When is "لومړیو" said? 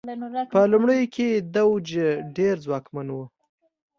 0.71-1.11